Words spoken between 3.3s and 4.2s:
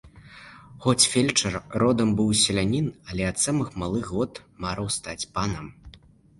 ад самых малых